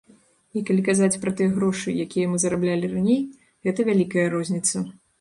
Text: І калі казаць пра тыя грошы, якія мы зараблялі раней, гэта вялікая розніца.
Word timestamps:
І 0.59 0.63
калі 0.69 0.81
казаць 0.87 1.19
пра 1.25 1.33
тыя 1.41 1.51
грошы, 1.59 1.95
якія 2.05 2.33
мы 2.33 2.41
зараблялі 2.47 2.93
раней, 2.97 3.23
гэта 3.67 3.79
вялікая 3.93 4.29
розніца. 4.37 4.89